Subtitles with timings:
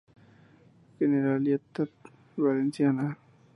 [0.97, 1.91] Generalitat
[2.35, 3.15] Valenciana.